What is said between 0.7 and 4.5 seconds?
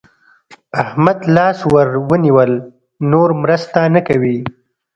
احمد لاس ور ونيول؛ نور مرسته نه کوي.